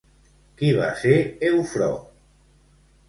Qui 0.61 0.71
va 0.79 0.87
ser 1.03 1.13
Eufró? 1.53 1.91